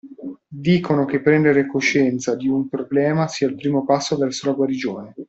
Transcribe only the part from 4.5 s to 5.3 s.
guarigione.